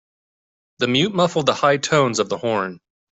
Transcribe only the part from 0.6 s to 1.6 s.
The mute muffled the